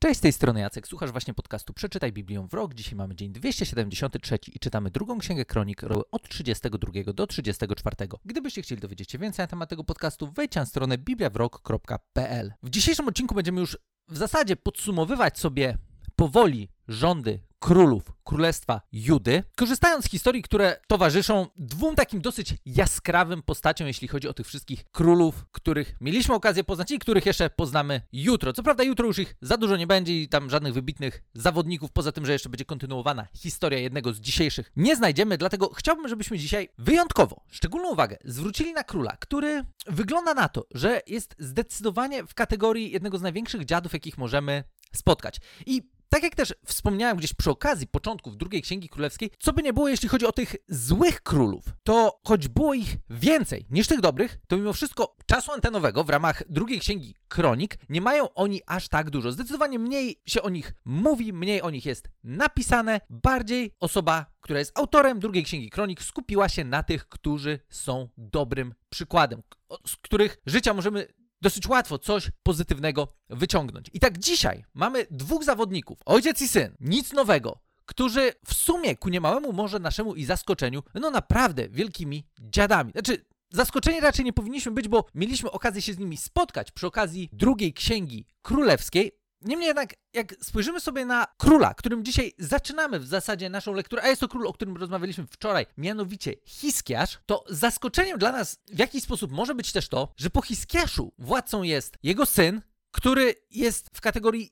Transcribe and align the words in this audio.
Cześć, 0.00 0.18
z 0.18 0.20
tej 0.20 0.32
strony 0.32 0.60
Jacek, 0.60 0.88
słuchasz 0.88 1.12
właśnie 1.12 1.34
podcastu 1.34 1.72
Przeczytaj 1.72 2.12
Biblię 2.12 2.46
w 2.50 2.54
rok. 2.54 2.74
Dzisiaj 2.74 2.94
mamy 2.94 3.14
dzień 3.14 3.32
273 3.32 4.38
i 4.54 4.58
czytamy 4.58 4.90
drugą 4.90 5.18
księgę 5.18 5.44
kronik 5.44 5.82
od 6.10 6.28
32 6.28 7.12
do 7.12 7.26
34. 7.26 7.96
Gdybyście 8.24 8.62
chcieli 8.62 8.80
dowiedzieć 8.80 9.10
się 9.10 9.18
więcej 9.18 9.42
na 9.42 9.46
temat 9.46 9.70
tego 9.70 9.84
podcastu, 9.84 10.32
wejdź 10.32 10.54
na 10.54 10.66
stronę 10.66 10.98
bibliawrok.pl. 10.98 12.52
W 12.62 12.70
dzisiejszym 12.70 13.08
odcinku 13.08 13.34
będziemy 13.34 13.60
już 13.60 13.78
w 14.08 14.16
zasadzie 14.16 14.56
podsumowywać 14.56 15.38
sobie 15.38 15.78
powoli 16.16 16.68
rządy 16.88 17.40
królów 17.58 18.12
Królestwa 18.24 18.80
Judy, 18.92 19.42
korzystając 19.56 20.04
z 20.04 20.10
historii, 20.10 20.42
które 20.42 20.76
towarzyszą 20.86 21.46
dwóm 21.56 21.94
takim 21.94 22.20
dosyć 22.20 22.54
jaskrawym 22.66 23.42
postaciom, 23.42 23.86
jeśli 23.86 24.08
chodzi 24.08 24.28
o 24.28 24.32
tych 24.32 24.46
wszystkich 24.46 24.84
królów, 24.92 25.44
których 25.52 25.94
mieliśmy 26.00 26.34
okazję 26.34 26.64
poznać 26.64 26.90
i 26.90 26.98
których 26.98 27.26
jeszcze 27.26 27.50
poznamy 27.50 28.00
jutro. 28.12 28.52
Co 28.52 28.62
prawda 28.62 28.84
jutro 28.84 29.06
już 29.06 29.18
ich 29.18 29.34
za 29.42 29.56
dużo 29.56 29.76
nie 29.76 29.86
będzie 29.86 30.22
i 30.22 30.28
tam 30.28 30.50
żadnych 30.50 30.74
wybitnych 30.74 31.22
zawodników, 31.34 31.92
poza 31.92 32.12
tym, 32.12 32.26
że 32.26 32.32
jeszcze 32.32 32.48
będzie 32.48 32.64
kontynuowana 32.64 33.26
historia 33.34 33.78
jednego 33.78 34.12
z 34.12 34.20
dzisiejszych 34.20 34.72
nie 34.76 34.96
znajdziemy, 34.96 35.38
dlatego 35.38 35.74
chciałbym, 35.74 36.08
żebyśmy 36.08 36.38
dzisiaj 36.38 36.68
wyjątkowo 36.78 37.44
szczególną 37.50 37.90
uwagę 37.90 38.16
zwrócili 38.24 38.72
na 38.72 38.84
króla, 38.84 39.16
który 39.20 39.64
wygląda 39.86 40.34
na 40.34 40.48
to, 40.48 40.66
że 40.74 41.00
jest 41.06 41.34
zdecydowanie 41.38 42.26
w 42.26 42.34
kategorii 42.34 42.90
jednego 42.90 43.18
z 43.18 43.22
największych 43.22 43.64
dziadów, 43.64 43.92
jakich 43.92 44.18
możemy 44.18 44.64
spotkać. 44.92 45.40
I 45.66 45.97
tak 46.08 46.22
jak 46.22 46.34
też 46.34 46.54
wspomniałem 46.66 47.16
gdzieś 47.16 47.34
przy 47.34 47.50
okazji 47.50 47.86
początków 47.86 48.36
drugiej 48.36 48.62
Księgi 48.62 48.88
Królewskiej, 48.88 49.30
co 49.38 49.52
by 49.52 49.62
nie 49.62 49.72
było, 49.72 49.88
jeśli 49.88 50.08
chodzi 50.08 50.26
o 50.26 50.32
tych 50.32 50.56
złych 50.68 51.22
królów, 51.22 51.64
to 51.82 52.20
choć 52.24 52.48
było 52.48 52.74
ich 52.74 52.96
więcej 53.10 53.66
niż 53.70 53.86
tych 53.86 54.00
dobrych, 54.00 54.38
to 54.48 54.56
mimo 54.56 54.72
wszystko 54.72 55.16
czasu 55.26 55.52
antenowego 55.52 56.04
w 56.04 56.10
ramach 56.10 56.42
drugiej 56.48 56.80
Księgi 56.80 57.14
Kronik 57.28 57.78
nie 57.88 58.00
mają 58.00 58.34
oni 58.34 58.60
aż 58.66 58.88
tak 58.88 59.10
dużo. 59.10 59.32
Zdecydowanie 59.32 59.78
mniej 59.78 60.22
się 60.26 60.42
o 60.42 60.50
nich 60.50 60.74
mówi, 60.84 61.32
mniej 61.32 61.62
o 61.62 61.70
nich 61.70 61.86
jest 61.86 62.08
napisane, 62.24 63.00
bardziej 63.10 63.74
osoba, 63.80 64.26
która 64.40 64.58
jest 64.58 64.78
autorem 64.78 65.18
drugiej 65.18 65.44
Księgi 65.44 65.70
Kronik, 65.70 66.02
skupiła 66.02 66.48
się 66.48 66.64
na 66.64 66.82
tych, 66.82 67.08
którzy 67.08 67.60
są 67.68 68.08
dobrym 68.16 68.74
przykładem, 68.90 69.42
z 69.86 69.96
których 69.96 70.38
życia 70.46 70.74
możemy 70.74 71.06
dosyć 71.40 71.68
łatwo 71.68 71.98
coś 71.98 72.30
pozytywnego 72.42 73.08
wyciągnąć. 73.30 73.90
I 73.92 74.00
tak 74.00 74.18
dzisiaj 74.18 74.64
mamy 74.74 75.06
dwóch 75.10 75.44
zawodników, 75.44 75.98
ojciec 76.06 76.42
i 76.42 76.48
syn, 76.48 76.76
nic 76.80 77.12
nowego, 77.12 77.58
którzy 77.86 78.32
w 78.46 78.54
sumie 78.54 78.96
ku 78.96 79.08
niemałemu 79.08 79.52
może 79.52 79.78
naszemu 79.78 80.14
i 80.14 80.24
zaskoczeniu, 80.24 80.82
no 80.94 81.10
naprawdę 81.10 81.68
wielkimi 81.68 82.26
dziadami. 82.40 82.92
Znaczy, 82.92 83.24
zaskoczeni 83.50 84.00
raczej 84.00 84.24
nie 84.24 84.32
powinniśmy 84.32 84.72
być, 84.72 84.88
bo 84.88 85.04
mieliśmy 85.14 85.50
okazję 85.50 85.82
się 85.82 85.92
z 85.92 85.98
nimi 85.98 86.16
spotkać 86.16 86.70
przy 86.70 86.86
okazji 86.86 87.28
drugiej 87.32 87.72
księgi 87.72 88.26
królewskiej, 88.42 89.17
Niemniej 89.40 89.66
jednak, 89.66 89.94
jak 90.12 90.34
spojrzymy 90.42 90.80
sobie 90.80 91.06
na 91.06 91.26
króla, 91.36 91.74
którym 91.74 92.04
dzisiaj 92.04 92.32
zaczynamy 92.38 93.00
w 93.00 93.06
zasadzie 93.06 93.50
naszą 93.50 93.72
lekturę, 93.72 94.02
a 94.02 94.08
jest 94.08 94.20
to 94.20 94.28
król, 94.28 94.46
o 94.46 94.52
którym 94.52 94.76
rozmawialiśmy 94.76 95.26
wczoraj, 95.26 95.66
mianowicie 95.76 96.34
Hiskiasz, 96.46 97.18
to 97.26 97.44
zaskoczeniem 97.48 98.18
dla 98.18 98.32
nas 98.32 98.58
w 98.72 98.78
jakiś 98.78 99.02
sposób 99.02 99.32
może 99.32 99.54
być 99.54 99.72
też 99.72 99.88
to, 99.88 100.12
że 100.16 100.30
po 100.30 100.42
Hiskiaszu 100.42 101.12
władcą 101.18 101.62
jest 101.62 101.96
jego 102.02 102.26
syn, 102.26 102.62
który 102.90 103.34
jest 103.50 103.90
w 103.94 104.00
kategorii 104.00 104.50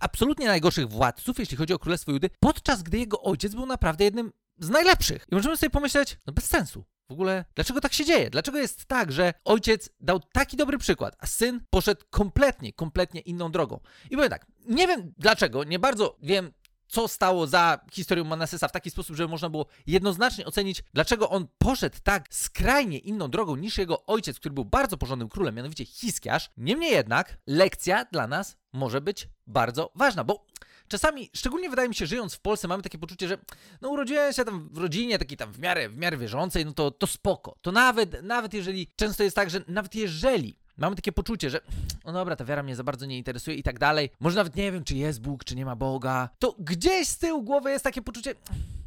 absolutnie 0.00 0.46
najgorszych 0.46 0.88
władców, 0.88 1.38
jeśli 1.38 1.56
chodzi 1.56 1.74
o 1.74 1.78
Królestwo 1.78 2.12
Judy, 2.12 2.30
podczas 2.40 2.82
gdy 2.82 2.98
jego 2.98 3.22
ojciec 3.22 3.54
był 3.54 3.66
naprawdę 3.66 4.04
jednym 4.04 4.32
z 4.58 4.68
najlepszych. 4.68 5.26
I 5.32 5.34
możemy 5.34 5.56
sobie 5.56 5.70
pomyśleć, 5.70 6.18
no 6.26 6.32
bez 6.32 6.44
sensu. 6.44 6.84
W 7.08 7.12
ogóle, 7.12 7.44
dlaczego 7.54 7.80
tak 7.80 7.92
się 7.92 8.04
dzieje? 8.04 8.30
Dlaczego 8.30 8.58
jest 8.58 8.84
tak, 8.86 9.12
że 9.12 9.34
ojciec 9.44 9.90
dał 10.00 10.20
taki 10.32 10.56
dobry 10.56 10.78
przykład, 10.78 11.16
a 11.18 11.26
syn 11.26 11.60
poszedł 11.70 12.04
kompletnie, 12.10 12.72
kompletnie 12.72 13.20
inną 13.20 13.52
drogą? 13.52 13.80
I 14.10 14.16
powiem 14.16 14.30
tak, 14.30 14.46
nie 14.66 14.86
wiem 14.86 15.12
dlaczego, 15.18 15.64
nie 15.64 15.78
bardzo 15.78 16.16
wiem, 16.22 16.52
co 16.88 17.08
stało 17.08 17.46
za 17.46 17.80
historią 17.92 18.24
Manasesa 18.24 18.68
w 18.68 18.72
taki 18.72 18.90
sposób, 18.90 19.16
żeby 19.16 19.28
można 19.28 19.50
było 19.50 19.66
jednoznacznie 19.86 20.46
ocenić, 20.46 20.82
dlaczego 20.94 21.30
on 21.30 21.46
poszedł 21.58 21.96
tak 22.02 22.34
skrajnie 22.34 22.98
inną 22.98 23.28
drogą 23.28 23.56
niż 23.56 23.78
jego 23.78 24.06
ojciec, 24.06 24.38
który 24.38 24.52
był 24.52 24.64
bardzo 24.64 24.96
porządnym 24.96 25.28
królem, 25.28 25.54
mianowicie 25.54 25.84
Hiskiarz. 25.84 26.50
Niemniej 26.56 26.92
jednak 26.92 27.38
lekcja 27.46 28.04
dla 28.04 28.26
nas 28.26 28.56
może 28.72 29.00
być 29.00 29.28
bardzo 29.46 29.92
ważna, 29.94 30.24
bo 30.24 30.46
czasami, 30.88 31.30
szczególnie 31.34 31.70
wydaje 31.70 31.88
mi 31.88 31.94
się, 31.94 32.06
żyjąc 32.06 32.34
w 32.34 32.40
Polsce, 32.40 32.68
mamy 32.68 32.82
takie 32.82 32.98
poczucie, 32.98 33.28
że 33.28 33.38
no 33.80 33.88
urodziłem 33.88 34.32
się 34.32 34.44
tam 34.44 34.68
w 34.72 34.78
rodzinie 34.78 35.18
takiej 35.18 35.36
tam 35.36 35.52
w 35.52 35.58
miarę, 35.58 35.88
w 35.88 35.96
miarę 35.96 36.16
wierzącej, 36.16 36.64
no 36.64 36.72
to, 36.72 36.90
to 36.90 37.06
spoko. 37.06 37.56
To 37.62 37.72
nawet, 37.72 38.22
nawet 38.22 38.54
jeżeli, 38.54 38.86
często 38.96 39.22
jest 39.22 39.36
tak, 39.36 39.50
że 39.50 39.64
nawet 39.68 39.94
jeżeli 39.94 40.58
mamy 40.76 40.96
takie 40.96 41.12
poczucie, 41.12 41.50
że 41.50 41.60
no 42.04 42.12
dobra, 42.12 42.36
ta 42.36 42.44
wiara 42.44 42.62
mnie 42.62 42.76
za 42.76 42.84
bardzo 42.84 43.06
nie 43.06 43.18
interesuje 43.18 43.56
i 43.56 43.62
tak 43.62 43.78
dalej, 43.78 44.10
może 44.20 44.36
nawet 44.36 44.56
nie 44.56 44.72
wiem, 44.72 44.84
czy 44.84 44.94
jest 44.94 45.20
Bóg, 45.20 45.44
czy 45.44 45.56
nie 45.56 45.64
ma 45.64 45.76
Boga, 45.76 46.28
to 46.38 46.56
gdzieś 46.58 47.08
z 47.08 47.18
tyłu 47.18 47.42
głowy 47.42 47.70
jest 47.70 47.84
takie 47.84 48.02
poczucie, 48.02 48.34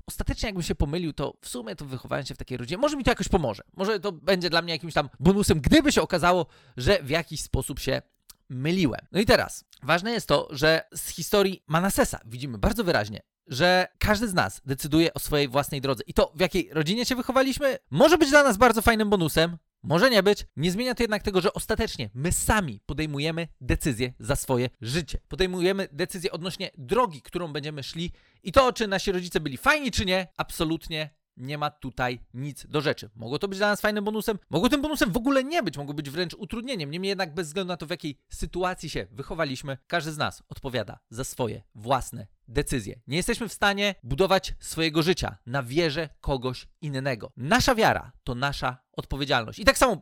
ostatecznie 0.08 0.48
jakbym 0.48 0.64
się 0.64 0.76
pomylił, 0.76 1.14
to 1.14 1.34
w 1.42 1.50
sumie 1.50 1.76
to 1.76 1.86
wychowałem 1.86 2.26
się 2.26 2.36
w 2.36 2.38
takiej 2.38 2.58
rodzinie. 2.58 2.78
Może 2.78 2.98
mi 2.98 3.04
to 3.04 3.12
jakoś 3.12 3.28
pomoże. 3.28 3.64
Może 3.78 4.00
to 4.00 4.12
będzie 4.12 4.50
dla 4.50 4.62
mnie 4.62 4.74
jakimś 4.74 4.94
tam 4.94 5.10
bonusem, 5.20 5.62
gdyby 5.62 5.92
się 5.92 6.02
okazało, 6.02 6.46
że 6.78 7.04
w 7.04 7.10
jakiś 7.10 7.42
sposób 7.42 7.80
się 7.80 8.02
myliłem. 8.50 9.02
No 9.12 9.20
i 9.20 9.26
teraz, 9.26 9.66
ważne 9.84 10.12
jest 10.12 10.28
to, 10.28 10.48
że 10.52 10.82
z 10.94 11.10
historii 11.10 11.64
Manasesa 11.68 12.20
widzimy 12.26 12.58
bardzo 12.58 12.84
wyraźnie, 12.84 13.22
że 13.48 13.88
każdy 14.00 14.28
z 14.28 14.34
nas 14.34 14.62
decyduje 14.66 15.14
o 15.14 15.20
swojej 15.20 15.48
własnej 15.48 15.82
drodze. 15.82 16.04
I 16.08 16.14
to, 16.14 16.32
w 16.36 16.40
jakiej 16.40 16.70
rodzinie 16.72 17.06
się 17.06 17.16
wychowaliśmy, 17.16 17.78
może 17.92 18.18
być 18.18 18.30
dla 18.30 18.44
nas 18.44 18.58
bardzo 18.58 18.82
fajnym 18.82 19.10
bonusem, 19.10 19.58
może 19.84 20.10
nie 20.10 20.24
być. 20.24 20.46
Nie 20.56 20.72
zmienia 20.72 20.96
to 20.96 21.04
jednak 21.04 21.24
tego, 21.24 21.42
że 21.42 21.54
ostatecznie 21.54 22.10
my 22.14 22.32
sami 22.32 22.82
podejmujemy 22.86 23.48
decyzje 23.62 24.14
za 24.20 24.36
swoje 24.36 24.70
życie. 24.82 25.20
Podejmujemy 25.28 25.88
decyzje 25.92 26.32
odnośnie 26.32 26.72
drogi, 26.78 27.22
którą 27.22 27.54
będziemy 27.54 27.84
szli 27.84 28.12
i 28.44 28.52
to, 28.52 28.74
czy 28.74 28.88
nasi 28.88 29.12
rodzice 29.12 29.40
byli 29.40 29.58
fajni, 29.58 29.92
czy 29.92 30.06
nie, 30.06 30.28
absolutnie 30.38 31.10
nie 31.40 31.58
ma 31.58 31.70
tutaj 31.70 32.20
nic 32.34 32.68
do 32.68 32.82
rzeczy. 32.82 33.10
Mogło 33.16 33.40
to 33.40 33.48
być 33.48 33.58
dla 33.58 33.68
nas 33.68 33.82
fajnym 33.82 34.04
bonusem, 34.04 34.40
mogło 34.50 34.70
tym 34.70 34.82
bonusem 34.82 35.12
w 35.12 35.18
ogóle 35.18 35.44
nie 35.44 35.64
być, 35.64 35.78
mogło 35.78 35.94
być 35.94 36.10
wręcz 36.10 36.34
utrudnieniem. 36.34 36.92
Niemniej 36.92 37.10
jednak 37.10 37.34
bez 37.34 37.48
względu 37.48 37.68
na 37.68 37.78
to, 37.78 37.86
w 37.86 37.90
jakiej 37.90 38.20
sytuacji 38.30 38.90
się 38.90 39.08
wychowaliśmy, 39.12 39.78
każdy 39.88 40.12
z 40.12 40.18
nas 40.18 40.44
odpowiada 40.50 41.00
za 41.10 41.24
swoje 41.24 41.62
własne 41.76 42.28
decyzje. 42.48 43.00
Nie 43.08 43.18
jesteśmy 43.18 43.50
w 43.50 43.54
stanie 43.54 43.96
budować 44.04 44.54
swojego 44.60 45.04
życia 45.04 45.38
na 45.46 45.64
wierze 45.64 46.10
kogoś 46.22 46.68
innego. 46.82 47.32
Nasza 47.38 47.76
wiara 47.76 48.12
to 48.24 48.36
nasza 48.36 48.78
odpowiedzialność. 48.92 49.60
I 49.60 49.66
tak 49.66 49.78
samo 49.78 50.02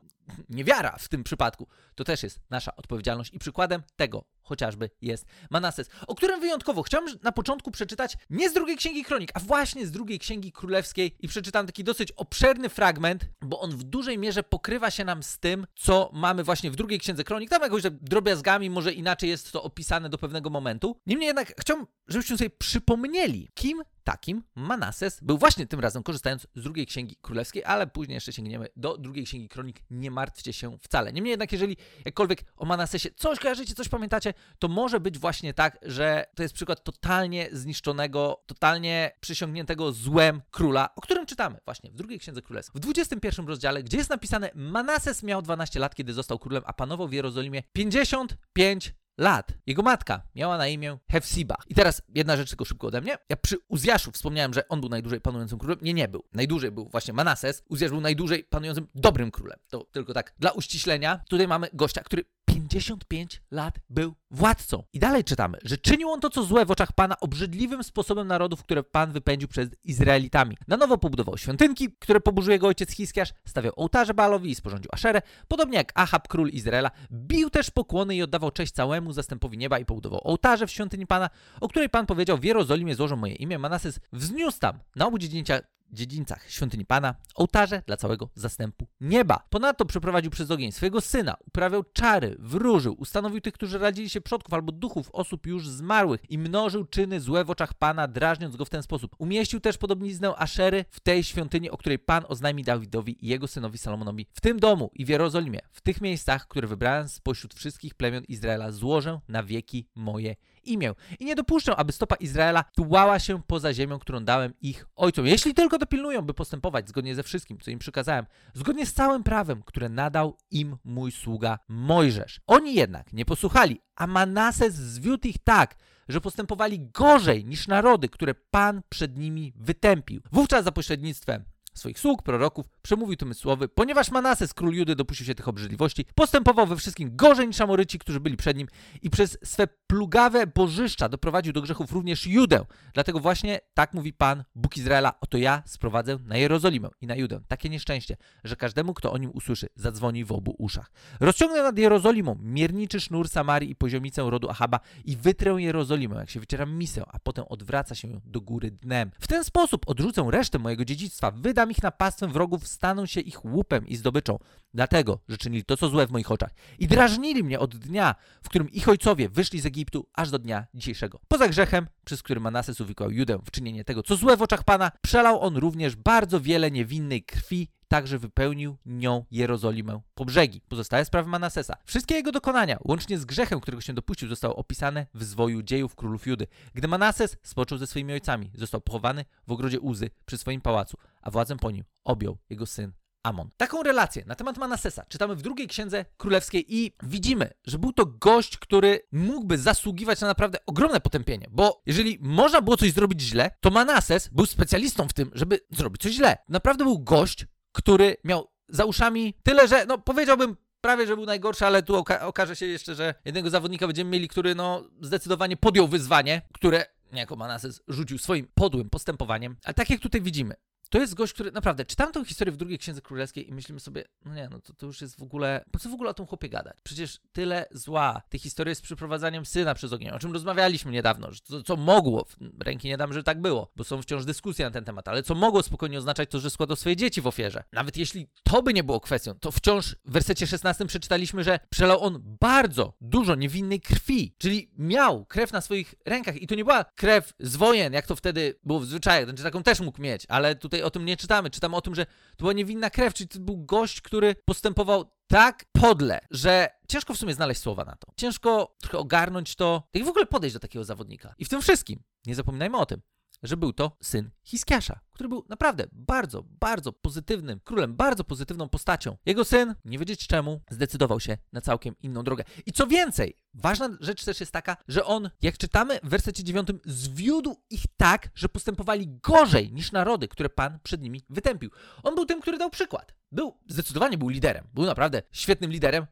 niewiara 0.50 0.98
w 1.00 1.09
tym 1.09 1.24
przypadku 1.24 1.68
to 1.96 2.03
też 2.03 2.24
jest 2.24 2.40
nasza 2.50 2.75
odpowiedzialność 2.75 3.34
i 3.34 3.40
przykładem 3.40 3.84
tego 3.96 4.25
chociażby 4.42 4.90
jest 5.02 5.25
Manases, 5.50 5.90
o 6.08 6.16
którym 6.16 6.40
wyjątkowo 6.40 6.84
chciałem 6.84 7.08
na 7.24 7.31
początku 7.31 7.72
przeczytać 7.72 8.18
nie 8.30 8.50
z 8.50 8.53
drugiej 8.53 8.78
księgi 8.78 9.03
kronik, 9.03 9.31
a 9.34 9.40
właśnie 9.40 9.88
z 9.88 9.92
drugiej 9.92 10.20
księgi 10.20 10.52
królewskiej 10.52 11.16
i 11.20 11.28
przeczytam 11.28 11.66
taki 11.66 11.84
dosyć 11.84 12.12
obszerny 12.12 12.70
fragment, 12.70 13.26
bo 13.42 13.59
on 13.59 13.72
w 13.72 13.84
dużej 13.84 14.18
mierze 14.18 14.44
pokrywa 14.44 14.92
się 14.92 15.06
nam 15.06 15.24
z 15.24 15.40
tym, 15.40 15.68
co 15.76 16.09
mamy 16.14 16.44
właśnie 16.44 16.72
w 16.72 16.76
drugiej 16.76 17.00
księdze 17.00 17.24
kronik. 17.24 17.50
Tam 17.50 17.62
jakoś 17.62 17.84
drobiazgami, 17.92 18.70
może 18.70 18.94
inaczej 18.94 19.30
jest 19.30 19.52
to 19.52 19.64
opisane 19.64 20.09
do 20.09 20.18
pewnego 20.18 20.50
momentu. 20.50 21.00
Niemniej 21.06 21.28
jednak 21.28 21.53
chciałbym, 21.59 21.88
żebyśmy 22.08 22.38
sobie 22.38 22.50
przypomnieli, 22.50 23.50
kim 23.53 23.84
takim 24.07 24.44
Manases 24.56 25.19
był 25.22 25.38
właśnie 25.38 25.68
tym 25.68 25.79
razem 25.79 26.03
korzystając 26.03 26.47
z 26.56 26.63
drugiej 26.63 26.85
księgi 26.85 27.16
królewskiej, 27.22 27.63
ale 27.66 27.88
później 27.88 28.16
jeszcze 28.16 28.34
sięgniemy 28.34 28.68
do 28.75 28.97
drugiej 28.97 29.25
księgi 29.25 29.50
kronik. 29.50 29.81
Nie 29.90 30.12
martwcie 30.12 30.53
się 30.53 30.78
wcale. 30.78 31.13
Niemniej 31.13 31.31
jednak, 31.31 31.51
jeżeli 31.51 31.78
jakkolwiek 32.06 32.46
o 32.57 32.66
Manasesie 32.66 33.09
coś 33.16 33.40
kojarzycie, 33.40 33.75
coś 33.75 33.90
pamiętacie, 33.90 34.34
to 34.59 34.67
może 34.67 35.00
być 35.00 35.19
właśnie 35.19 35.53
tak, 35.53 35.78
że 35.81 36.25
to 36.35 36.44
jest 36.44 36.56
przykład 36.56 36.84
totalnie 36.84 37.50
zniszczonego, 37.51 38.44
totalnie 38.46 39.12
przysiągniętego 39.19 39.91
złem 39.91 40.41
króla, 40.51 40.96
o 40.96 41.01
którym 41.01 41.25
czytamy 41.25 41.59
właśnie 41.66 41.91
w 41.91 41.96
drugiej 41.96 42.19
księdze 42.19 42.41
królewskiej. 42.41 42.79
W 42.79 42.84
21 42.84 43.47
rozdziale, 43.47 43.84
gdzie 43.84 43.97
jest 43.97 44.09
napisane: 44.09 44.51
Manases 44.56 45.23
miał 45.23 45.41
12 45.41 45.79
lat, 45.79 45.96
kiedy 45.96 46.13
został 46.13 46.40
królem, 46.40 46.63
a 46.66 46.73
panował 46.73 47.07
w 47.07 47.13
Jerozolimie 47.13 47.63
55 47.73 48.94
lat. 49.17 49.53
Jego 49.66 49.81
matka 49.81 50.22
miała 50.35 50.57
na 50.57 50.67
imię 50.67 50.97
Hefsiba. 51.11 51.55
I 51.67 51.75
teraz 51.75 52.02
jedna 52.16 52.37
rzecz 52.37 52.49
tylko 52.49 52.66
szybko 52.66 52.87
ode 52.87 53.02
mnie. 53.02 53.17
Ja 53.29 53.35
przy 53.35 53.58
Uzjaszu 53.67 54.11
wspomniałem, 54.11 54.53
że 54.53 54.67
on 54.67 54.79
był 54.79 54.90
najdłużej 54.90 55.22
panującym 55.22 55.59
królem. 55.59 55.78
Nie, 55.81 55.93
nie 55.93 56.08
był. 56.08 56.23
Najdłużej 56.34 56.72
był 56.72 56.90
właśnie 56.90 57.14
Manases. 57.14 57.64
Uzjasz 57.69 57.91
był 57.91 58.02
najdłużej 58.02 58.43
panującym 58.43 58.87
dobrym 58.96 59.31
królem. 59.31 59.59
To 59.69 59.84
tylko 59.84 60.14
tak 60.14 60.34
dla 60.40 60.52
uściślenia. 60.52 61.19
Tutaj 61.29 61.47
mamy 61.47 61.67
gościa, 61.73 62.02
który 62.03 62.25
55 62.47 63.41
lat 63.52 63.79
był 63.90 64.14
władcą. 64.32 64.84
I 64.94 64.99
dalej 64.99 65.23
czytamy, 65.23 65.58
że 65.64 65.78
czynił 65.78 66.09
on 66.09 66.20
to, 66.20 66.29
co 66.29 66.44
złe 66.44 66.66
w 66.66 66.72
oczach 66.72 66.91
Pana, 66.91 67.20
obrzydliwym 67.20 67.84
sposobem 67.84 68.28
narodów, 68.28 68.64
które 68.64 68.84
Pan 68.84 69.11
wypędził 69.11 69.47
przed 69.47 69.76
Izraelitami. 69.84 70.58
Na 70.67 70.78
nowo 70.78 70.97
pobudował 70.97 71.38
świątynki, 71.38 71.90
które 71.99 72.20
poburzył 72.20 72.52
jego 72.52 72.67
ojciec 72.67 72.91
Hiskiarz, 72.91 73.34
stawiał 73.46 73.73
ołtarze 73.76 74.14
Baalowi 74.14 74.49
i 74.49 74.55
sporządził 74.55 74.90
Aszerę, 74.94 75.22
podobnie 75.47 75.78
jak 75.78 75.91
Ahab, 75.96 76.28
król 76.28 76.49
Izraela, 76.49 76.91
bił 77.11 77.49
też 77.49 77.72
pokłony 77.72 78.16
i 78.16 78.23
oddawał 78.23 78.52
cześć 78.52 78.73
całemu 78.73 79.14
zastępowi 79.14 79.58
nieba 79.58 79.79
i 79.79 79.85
pobudował 79.85 80.22
ołtarze 80.23 80.67
w 80.67 80.72
świątyni 80.72 81.08
Pana, 81.08 81.29
o 81.61 81.67
której 81.67 81.90
Pan 81.90 82.05
powiedział, 82.05 82.38
w 82.38 82.44
Jerozolimie 82.44 82.96
złożą 82.96 83.16
moje 83.16 83.34
imię. 83.34 83.59
Manases 83.59 83.99
wzniósł 84.14 84.59
tam 84.59 84.79
na 84.96 85.08
obu 85.08 85.17
dziedzinięcia 85.17 85.59
dziedzińcach 85.91 86.51
świątyni 86.51 86.85
Pana, 86.85 87.16
ołtarze 87.35 87.81
dla 87.87 87.97
całego 87.97 88.29
zastępu 88.35 88.87
nieba. 89.01 89.47
Ponadto 89.49 89.85
przeprowadził 89.85 90.31
przez 90.31 90.51
ogień 90.51 90.72
swojego 90.72 91.01
syna, 91.01 91.35
uprawiał 91.47 91.84
czary, 91.84 92.35
wróżył, 92.39 92.95
ustanowił 92.99 93.41
tych, 93.41 93.53
którzy 93.53 93.78
radzili 93.78 94.09
się 94.09 94.22
przodków 94.22 94.53
albo 94.53 94.72
duchów 94.72 95.09
osób 95.13 95.47
już 95.47 95.69
zmarłych 95.69 96.22
i 96.29 96.37
mnożył 96.37 96.85
czyny 96.85 97.19
złe 97.19 97.45
w 97.45 97.49
oczach 97.49 97.73
Pana, 97.73 98.07
drażniąc 98.07 98.55
go 98.55 98.66
w 98.66 98.69
ten 98.69 98.84
sposób. 98.84 99.16
Umieścił 99.17 99.59
też 99.59 99.78
podobniznę 99.78 100.35
Aszery 100.35 100.85
w 100.89 100.99
tej 100.99 101.23
świątyni, 101.23 101.69
o 101.69 101.78
której 101.78 101.99
Pan 101.99 102.23
oznajmi 102.28 102.63
Dawidowi 102.63 103.25
i 103.25 103.28
jego 103.28 103.47
synowi 103.47 103.78
Salomonowi. 103.78 104.28
W 104.34 104.41
tym 104.41 104.59
domu 104.59 104.91
i 104.93 105.05
w 105.05 105.09
Jerozolimie, 105.09 105.59
w 105.72 105.81
tych 105.81 106.01
miejscach, 106.01 106.47
które 106.47 106.67
wybrałem 106.67 107.09
spośród 107.09 107.53
wszystkich 107.53 107.95
plemion 107.95 108.23
Izraela, 108.23 108.72
złożę 108.72 109.19
na 109.28 109.43
wieki 109.43 109.87
moje 109.95 110.35
imię. 110.63 110.93
I 111.19 111.25
nie 111.25 111.35
dopuszczę, 111.35 111.75
aby 111.75 111.91
stopa 111.91 112.16
Izraela 112.16 112.63
tułała 112.75 113.19
się 113.19 113.41
poza 113.47 113.73
ziemią, 113.73 113.99
którą 113.99 114.25
dałem 114.25 114.53
ich 114.61 114.87
ojcom. 114.95 115.28
Jeśli 115.28 115.53
tylko 115.53 115.77
dopilnują, 115.78 116.22
by 116.22 116.34
postępować 116.34 116.90
zgodnie 116.90 117.16
ze 117.16 117.24
wszystkim, 117.24 117.59
co 117.59 117.72
im 117.72 117.79
przykazałem, 117.79 118.26
zgodnie 118.53 118.85
z 118.85 118.94
całym 118.94 119.24
prawem, 119.24 119.64
które 119.64 119.90
nadał 119.90 120.38
im 120.52 120.78
mój 120.84 121.12
sługa 121.12 121.59
Mojżesz. 121.68 122.41
Oni 122.47 122.76
jednak 122.76 123.14
nie 123.14 123.26
posłuchali, 123.26 123.82
a 123.96 124.08
Manases 124.08 124.76
zwiódł 124.76 125.28
ich 125.28 125.38
tak, 125.44 125.76
że 126.09 126.22
postępowali 126.22 126.90
gorzej 126.94 127.46
niż 127.46 127.68
narody, 127.68 128.09
które 128.09 128.35
Pan 128.52 128.82
przed 128.90 129.18
nimi 129.18 129.53
wytępił. 129.56 130.22
Wówczas 130.32 130.64
za 130.64 130.72
pośrednictwem 130.72 131.46
swoich 131.78 132.00
sług, 132.00 132.24
proroków, 132.24 132.66
przemówił 132.82 133.16
tym 133.16 133.34
słowy, 133.34 133.68
ponieważ 133.68 134.12
Manases, 134.12 134.53
król 134.53 134.74
Judy, 134.74 134.96
dopuścił 134.96 135.26
się 135.26 135.35
tych 135.35 135.47
obrzydliwości, 135.47 136.06
postępował 136.16 136.68
we 136.68 136.76
wszystkim 136.76 137.16
gorzej 137.16 137.47
niż 137.47 137.62
Amoryci, 137.62 138.00
którzy 138.00 138.20
byli 138.20 138.38
przed 138.38 138.58
nim 138.58 138.68
i 139.02 139.09
przez 139.09 139.38
swe 139.44 139.68
plugawe 139.88 140.47
bożyszcza 140.47 141.09
doprowadził 141.09 141.53
do 141.53 141.62
grzechów 141.62 141.91
również 141.91 142.28
Judę. 142.28 142.66
Dlatego 142.94 143.20
właśnie 143.20 143.59
tak 143.74 143.94
mówi 143.94 144.14
Pan, 144.14 144.44
Bóg 144.56 144.78
Izraela, 144.78 145.20
oto 145.20 145.38
ja 145.38 145.64
sprowadzę 145.66 146.18
na 146.26 146.38
Jerozolimę 146.38 146.90
i 147.02 147.08
na 147.08 147.16
Judę 147.16 147.40
takie 147.47 147.70
nieszczęście, 147.70 148.18
że 148.44 148.56
każdemu, 148.56 148.94
kto 148.94 149.12
o 149.12 149.18
nim 149.18 149.32
usłyszy, 149.34 149.68
zadzwoni 149.76 150.26
w 150.26 150.32
obu 150.32 150.56
uszach. 150.58 150.91
Rozciągnę 151.20 151.64
nad 151.64 151.78
Jerozolimą 151.78 152.35
mierniczy 152.41 153.00
sznur 153.00 153.30
Samarii 153.30 153.70
i 153.72 153.76
poziomicę 153.76 154.30
rodu 154.30 154.50
Ahaba 154.50 154.80
i 155.06 155.16
wytrę 155.16 155.56
Jerozolimę, 155.58 156.16
jak 156.16 156.30
się 156.30 156.40
wyciera 156.40 156.66
misę, 156.66 157.03
a 157.08 157.20
potem 157.20 157.46
odwraca 157.50 157.96
się 157.96 158.22
do 158.26 158.41
góry 158.41 158.72
dnem. 158.72 159.12
W 159.20 159.28
ten 159.28 159.44
sposób 159.44 159.90
odrzucę 159.90 160.28
resztę 160.32 160.59
mojego 160.59 160.85
dziedzictwa, 160.85 161.32
wydam 161.32 161.66
ich 161.72 161.84
na 161.84 161.91
pastwę 161.91 162.28
wrogów, 162.28 162.67
staną 162.67 163.05
się 163.05 163.22
ich 163.22 163.46
łupem 163.46 163.87
i 163.87 163.96
zdobyczą, 163.96 164.40
dlatego, 164.73 165.19
że 165.28 165.37
czynili 165.37 165.64
to, 165.64 165.78
co 165.78 165.90
złe 165.90 166.08
w 166.08 166.11
moich 166.11 166.31
oczach 166.31 166.52
i 166.79 166.87
drażnili 166.87 167.43
mnie 167.43 167.59
od 167.59 167.75
dnia, 167.75 168.16
w 168.43 168.49
którym 168.49 168.69
ich 168.69 168.90
ojcowie 168.90 169.29
wyszli 169.29 169.59
z 169.59 169.66
Egiptu, 169.66 170.08
aż 170.14 170.29
do 170.29 170.40
dnia 170.40 170.67
dzisiejszego. 170.73 171.19
Poza 171.28 171.47
grzechem, 171.47 171.87
przez 172.05 172.23
który 172.23 172.40
Manases 172.40 172.81
uwikłał 172.81 173.11
Judę 173.11 173.40
w 173.46 173.52
czynienie 173.52 173.84
tego, 173.84 174.03
co 174.03 174.16
złe 174.16 174.37
w 174.37 174.41
oczach 174.41 174.64
Pana, 174.64 174.91
przelał 175.02 175.41
on 175.41 175.58
również 175.58 175.96
bardzo 175.96 176.41
wiele 176.41 176.72
niewinnej 176.72 177.23
krwi 177.23 177.67
także 177.87 178.19
wypełnił 178.19 178.78
nią 178.85 179.25
Jerozolimę 179.31 180.01
po 180.16 180.25
brzegi. 180.25 180.61
Pozostałe 180.69 181.05
sprawy 181.05 181.29
Manasesa. 181.29 181.78
Wszystkie 181.85 182.16
jego 182.16 182.31
dokonania, 182.31 182.78
łącznie 182.84 183.17
z 183.17 183.25
grzechem, 183.25 183.59
którego 183.59 183.81
się 183.81 183.93
dopuścił, 183.93 184.29
zostały 184.29 184.55
opisane 184.55 185.07
w 185.13 185.23
zwoju 185.23 185.63
dziejów 185.63 185.95
królów 185.95 186.28
Judy. 186.28 186.47
Gdy 186.73 186.87
Manases 186.87 187.37
spoczął 187.43 187.78
ze 187.78 187.87
swoimi 187.87 188.13
ojcami, 188.13 188.51
został 188.55 188.81
pochowany 188.81 189.25
w 189.47 189.51
ogrodzie 189.51 189.79
Uzy 189.79 190.09
przy 190.25 190.37
swoim 190.37 190.61
pałacu, 190.61 190.97
a 191.22 191.31
władzę 191.31 191.57
po 191.57 191.72
nim 191.72 191.84
objął 192.03 192.37
jego 192.49 192.66
syn 192.66 192.91
Amon. 193.23 193.49
Taką 193.57 193.84
relację 193.84 194.23
na 194.25 194.35
temat 194.35 194.57
Manasesa 194.57 195.05
czytamy 195.09 195.35
w 195.35 195.41
drugiej 195.41 195.67
księdze 195.67 196.05
królewskiej 196.17 196.75
i 196.75 196.91
widzimy, 197.03 197.53
że 197.66 197.79
był 197.79 197.93
to 197.93 198.05
gość, 198.05 198.57
który 198.57 198.99
mógłby 199.11 199.57
zasługiwać 199.57 200.22
na 200.22 200.28
naprawdę 200.28 200.57
ogromne 200.66 200.99
potępienie, 200.99 201.47
bo 201.51 201.81
jeżeli 201.85 202.17
można 202.22 202.61
było 202.61 202.78
coś 202.78 202.91
zrobić 202.91 203.22
źle, 203.22 203.51
to 203.59 203.69
Manases 203.69 204.28
był 204.28 204.45
specjalistą 204.45 205.07
w 205.07 205.13
tym, 205.13 205.31
żeby 205.34 205.59
zrobić 205.72 206.01
coś 206.01 206.11
źle. 206.11 206.37
Naprawdę 206.49 206.84
był 206.84 206.99
gość, 206.99 207.45
który 207.72 208.17
miał 208.23 208.47
za 208.69 208.85
uszami 208.85 209.34
tyle, 209.43 209.67
że 209.67 209.85
no 209.85 209.97
powiedziałbym 209.97 210.55
prawie, 210.81 211.08
że 211.08 211.16
był 211.16 211.25
najgorszy, 211.25 211.66
ale 211.66 211.84
tu 211.84 211.96
oka 211.96 212.28
okaże 212.28 212.55
się 212.55 212.66
jeszcze, 212.66 212.96
że 212.96 213.14
jednego 213.25 213.49
zawodnika 213.49 213.87
będziemy 213.87 214.09
mieli, 214.09 214.28
który 214.28 214.55
no 214.55 214.84
zdecydowanie 215.02 215.58
podjął 215.58 215.87
wyzwanie, 215.87 216.41
które 216.53 216.85
niejako 217.14 217.35
Manases 217.35 217.81
rzucił 217.87 218.17
swoim 218.17 218.47
podłym 218.53 218.90
postępowaniem. 218.90 219.55
Ale 219.64 219.73
tak 219.73 219.90
jak 219.90 219.99
tutaj 219.99 220.22
widzimy, 220.22 220.55
to 220.89 220.99
jest 220.99 221.13
gość, 221.13 221.34
który 221.34 221.51
naprawdę, 221.51 221.85
czytam 221.85 222.11
tę 222.11 222.25
historię 222.25 222.51
w 222.51 222.57
drugiej 222.57 222.78
księdze 222.78 223.01
królewskiej 223.01 223.49
i 223.49 223.53
myślimy 223.53 223.79
sobie, 223.79 224.03
no 224.25 224.34
nie, 224.34 224.49
no 224.51 224.59
to, 224.59 224.73
to 224.73 224.85
już 224.85 225.01
jest 225.01 225.19
w 225.19 225.23
ogóle, 225.23 225.66
po 225.72 225.79
co 225.79 225.89
w 225.89 225.93
ogóle 225.93 226.09
o 226.09 226.13
tym 226.13 226.25
chłopie 226.25 226.49
gadać? 226.49 226.78
Przecież 226.84 227.19
tyle 227.31 227.66
zła, 227.72 228.22
tej 228.29 228.39
historii 228.39 228.75
z 228.75 228.81
przyprowadzaniem 228.81 229.45
syna 229.45 229.75
przez 229.75 229.93
ogień, 229.93 230.09
o 230.09 230.19
czym 230.19 230.34
rozmawialiśmy 230.34 230.91
niedawno, 230.91 231.31
że 231.31 231.39
to, 231.39 231.63
co 231.63 231.75
mogło, 231.75 232.25
ręki 232.59 232.87
nie 232.87 232.97
dam, 232.97 233.13
że 233.13 233.23
tak 233.23 233.41
było, 233.41 233.72
bo 233.75 233.84
są 233.84 234.01
wciąż 234.01 234.25
dyskusje 234.25 234.66
na 234.66 234.72
ten 234.72 234.85
temat, 234.85 235.07
ale 235.07 235.23
co 235.23 235.35
mogło 235.35 235.63
spokojnie 235.63 235.97
oznaczać 235.97 236.29
to, 236.29 236.39
że 236.39 236.49
składał 236.49 236.78
swoje 236.78 236.95
dzieci 236.95 237.22
w 237.22 237.28
ofierze. 237.28 237.63
Nawet 237.73 237.97
jeśli 237.97 238.28
to 238.43 238.63
by 238.63 238.73
nie 238.73 238.84
było 238.84 238.99
kwestią, 238.99 239.34
to 239.34 239.51
wciąż 239.51 239.95
w 240.05 240.11
wersecie 240.11 240.47
16 240.47 240.85
przeczytaliśmy, 240.85 241.43
że 241.43 241.59
przelał 241.69 242.03
on 242.03 242.23
bardzo 242.39 242.93
dużo 243.01 243.35
niewinnej 243.35 243.81
krwi, 243.81 244.35
czyli 244.37 244.72
miał 244.78 245.25
krew 245.25 245.51
na 245.51 245.61
swoich 245.61 245.95
rękach 246.05 246.41
i 246.41 246.47
to 246.47 246.55
nie 246.55 246.63
była 246.63 246.84
krew 246.84 247.34
z 247.39 247.55
wojen, 247.55 247.93
jak 247.93 248.07
to 248.07 248.16
wtedy 248.16 248.59
było 248.63 248.79
w 248.79 248.85
zwyczajach, 248.85 249.25
znaczy 249.25 249.43
taką 249.43 249.63
też 249.63 249.79
mógł 249.79 250.01
mieć, 250.01 250.25
ale 250.28 250.55
tutaj 250.55 250.77
tutaj 250.78 250.88
o 250.88 250.91
tym 250.91 251.06
nie 251.06 251.18
czytamy. 251.18 251.50
Czytamy 251.50 251.76
o 251.76 251.82
tym, 251.82 251.96
że 251.96 252.06
to 252.06 252.12
była 252.40 252.53
niewinna 252.53 252.90
krew, 252.90 253.14
czyli 253.14 253.28
to 253.28 253.40
był 253.40 253.58
gość, 253.58 254.02
który 254.02 254.35
postępował 254.46 255.12
tak 255.28 255.66
podle, 255.72 256.20
że 256.32 256.70
ciężko 256.88 257.13
w 257.13 257.18
sumie 257.18 257.34
znaleźć 257.34 257.62
słowa 257.62 257.86
na 257.86 257.96
to. 257.96 258.08
Ciężko 258.18 258.75
trochę 258.82 258.98
ogarnąć 258.98 259.56
to, 259.56 259.84
jak 259.94 260.06
w 260.06 260.08
ogóle 260.08 260.25
podejść 260.25 260.53
do 260.53 260.60
takiego 260.60 260.86
zawodnika. 260.86 261.36
I 261.38 261.46
w 261.46 261.50
tym 261.50 261.62
wszystkim, 261.62 262.03
nie 262.25 262.36
zapominajmy 262.36 262.77
o 262.77 262.86
tym, 262.86 263.01
że 263.43 263.57
był 263.57 263.74
to 263.74 263.98
syn 264.01 264.29
Hiskiasza, 264.43 265.00
który 265.12 265.29
był 265.29 265.45
naprawdę 265.50 265.88
bardzo, 265.91 266.43
bardzo 266.43 266.93
pozytywnym 266.93 267.60
królem, 267.60 267.95
bardzo 267.95 268.24
pozytywną 268.24 268.69
postacią. 268.69 269.17
Jego 269.25 269.45
syn, 269.45 269.75
nie 269.86 270.00
wiedzieć 270.00 270.27
czemu, 270.27 270.62
zdecydował 270.69 271.19
się 271.19 271.38
na 271.53 271.62
całkiem 271.62 271.95
inną 272.01 272.24
drogę. 272.24 272.43
I 272.65 272.72
co 272.72 272.88
więcej, 272.88 273.38
ważna 273.53 273.89
rzecz 274.00 274.25
też 274.25 274.39
jest 274.39 274.51
taka, 274.51 274.77
że 274.88 275.05
on, 275.05 275.29
jak 275.41 275.57
czytamy 275.57 276.00
w 276.03 276.10
wersecie 276.10 276.43
9, 276.43 276.67
zwiódł 276.86 277.55
ich 277.69 277.84
tak, 277.98 278.29
że 278.36 278.50
postępowali 278.50 279.07
gorzej 279.07 279.74
niż 279.74 279.91
narody, 279.91 280.27
które 280.27 280.50
Pan 280.50 280.79
przed 280.84 281.01
nimi 281.01 281.24
wytępił. 281.29 281.72
On 282.03 282.15
był 282.15 282.25
tym, 282.25 282.41
który 282.41 282.57
dał 282.57 282.69
przykład. 282.69 283.15
Był, 283.31 283.57
zdecydowanie 283.67 284.17
był 284.17 284.29
liderem. 284.29 284.67
Był 284.74 284.86
naprawdę 284.86 285.22
świetnym 285.31 285.72
liderem 285.72 286.05